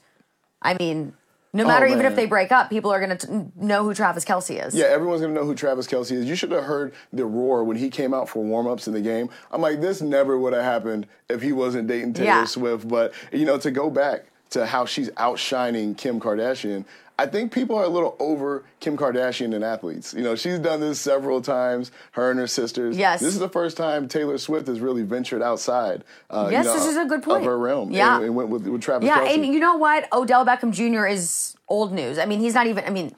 [0.62, 1.14] I mean,
[1.54, 4.26] no Oh, matter even if they break up, people are going to know who Travis
[4.26, 4.76] Kelce is.
[4.76, 6.26] Yeah, everyone's gonna know who Travis Kelce is.
[6.26, 9.30] You should have heard the roar when he came out for warm-ups in the game.
[9.52, 12.46] I'm like, this never would have happened if he wasn't dating Taylor Yeah.
[12.46, 12.88] Swift.
[12.88, 16.86] But you know, to go back to how she's outshining Kim Kardashian,
[17.20, 20.14] I think people are a little over Kim Kardashian and athletes.
[20.14, 21.92] You know, she's done this several times.
[22.12, 22.96] Her and her sisters.
[22.96, 23.20] Yes.
[23.22, 26.04] This is the first time Taylor Swift has really ventured outside.
[26.30, 27.40] Uh, Yes, you know, this is a good point.
[27.40, 27.92] Of her realm.
[27.92, 28.18] Yeah.
[28.18, 29.34] And, and went with, with Travis Yeah, Kelce.
[29.34, 30.08] and you know what?
[30.14, 31.08] Odell Beckham Jr.
[31.08, 32.20] is old news.
[32.20, 32.84] I mean, he's not even.
[32.86, 33.16] I mean,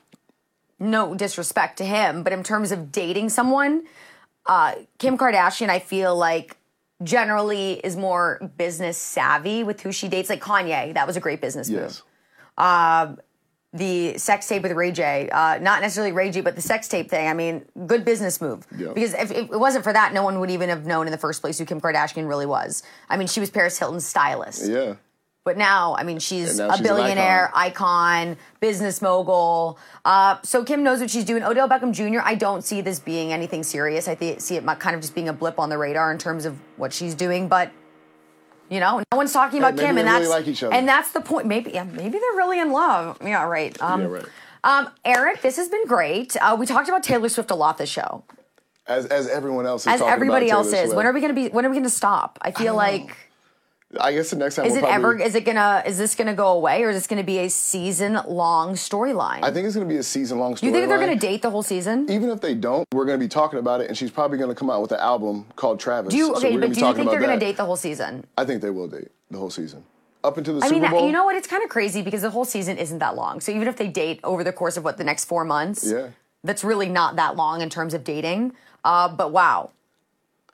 [0.79, 3.83] no disrespect to him, but in terms of dating someone,
[4.45, 6.55] uh, Kim Kardashian, I feel like
[7.03, 10.29] generally is more business savvy with who she dates.
[10.29, 11.81] Like Kanye, that was a great business move.
[11.81, 12.03] yes.
[12.57, 13.15] Uh,
[13.71, 17.09] the sex tape with Ray J, uh, not necessarily Ray J, but the sex tape
[17.09, 17.27] thing.
[17.27, 18.65] I mean, good business move.
[18.75, 18.93] Yeah.
[18.93, 21.17] Because if, if it wasn't for that, no one would even have known in the
[21.17, 22.81] first place who Kim Kardashian really was.
[23.09, 24.67] I mean, she was Paris Hilton's stylist.
[24.67, 24.95] Yeah.
[25.45, 28.37] But now, I mean, she's a she's billionaire, icon.
[28.59, 29.79] business mogul.
[30.03, 31.43] Uh, so Kim knows what she's doing.
[31.43, 34.07] Odell Beckham Jr., I don't see this being anything serious.
[34.07, 36.45] I th- see it kind of just being a blip on the radar in terms
[36.45, 37.47] of what she's doing.
[37.47, 37.71] But,
[38.69, 39.97] you know, no one's talking about maybe Kim.
[39.97, 40.73] And really that's, like each other.
[40.73, 41.47] and that's the point.
[41.47, 43.17] Maybe, yeah, maybe they're really in love.
[43.21, 43.79] Yeah, right.
[43.81, 44.25] Um, yeah, right.
[44.63, 46.35] um, Eric, this has been great.
[46.41, 48.23] Uh, we talked about Taylor Swift a lot this show,
[48.87, 50.73] As, as everyone else is as everybody else is.
[50.73, 50.95] Swift.
[50.95, 51.49] When are we going to be?
[51.49, 52.37] When are we going to stop?
[52.41, 53.28] I feel like
[53.99, 55.17] I guess the next time is we'll it ever?
[55.17, 55.81] Is it gonna?
[55.85, 59.39] Is this gonna go away, or is this gonna be a season long storyline?
[59.41, 60.71] I think it's going to be a season long story.
[60.71, 62.05] you think they're gonna date the whole season?
[62.09, 64.49] Even if they don't, we're going to be talking about it, and she's probably going
[64.49, 66.11] to come out with an album called Travis.
[66.11, 66.51] Do you So okay?
[66.53, 68.25] we're but gonna do you think they're about gonna date the whole season?
[68.37, 69.83] I think they will date the whole season
[70.23, 71.05] up until the I Super mean, Bowl.
[71.07, 71.35] you know what?
[71.35, 73.41] It's kind of crazy because the whole season isn't that long.
[73.41, 76.09] So even if they date over the course of what the next four months, Yeah.
[76.43, 78.53] that's really not that long in terms of dating.
[78.83, 79.71] Uh, but wow,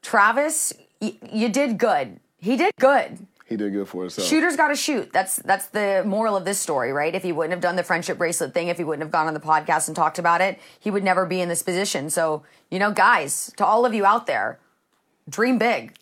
[0.02, 0.72] Travis,
[1.02, 2.20] y- you did good.
[2.46, 3.26] He did good.
[3.48, 4.28] He did good for himself.
[4.28, 5.12] Shooters got to shoot.
[5.12, 7.14] That's that's the moral of this story, right?
[7.16, 9.34] If he wouldn't have done the friendship bracelet thing, if he wouldn't have gone on
[9.34, 12.12] the podcast and talked about it, he would never be in this position.
[12.12, 14.60] So, you know, guys, to all of you out there,
[15.28, 15.96] dream big.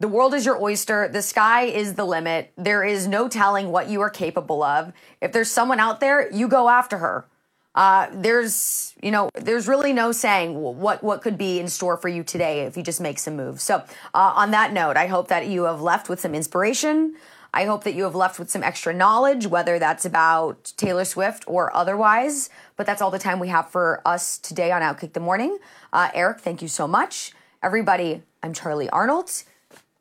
[0.00, 1.06] The world is your oyster.
[1.06, 2.50] The sky is the limit.
[2.56, 4.92] There is no telling what you are capable of.
[5.20, 7.26] If there's someone out there, you go after her.
[7.74, 12.08] Uh, there's, you know, there's really no saying what what could be in store for
[12.08, 13.62] you today if you just make some moves.
[13.62, 13.76] So,
[14.14, 17.14] uh, on that note, I hope that you have left with some inspiration.
[17.54, 21.44] I hope that you have left with some extra knowledge, whether that's about Taylor Swift
[21.46, 22.48] or otherwise.
[22.76, 25.58] But that's all the time we have for us today on Outkick the Morning.
[25.92, 27.32] Uh, Eric, thank you so much.
[27.62, 29.44] Everybody, I'm Charly Arnolt.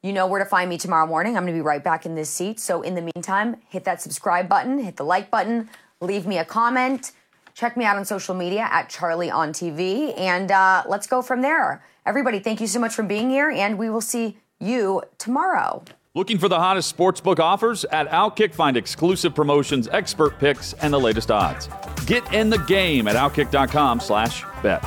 [0.02, 1.36] You know where to find me tomorrow morning.
[1.36, 2.60] I'm going to be right back in this seat.
[2.60, 5.70] So, in the meantime, hit that subscribe button, hit the like button,
[6.00, 7.12] leave me a comment.
[7.54, 11.42] Check me out on social media at Charlie on TV, and uh, let's go from
[11.42, 11.84] there.
[12.06, 15.84] Everybody, thank you so much for being here, and we will see you tomorrow.
[16.14, 17.86] Looking for the hottest sportsbook offers?
[17.86, 21.70] At Outkick, find exclusive promotions, expert picks, and the latest odds.
[22.06, 24.84] Get in the game at outkick.com slash bet.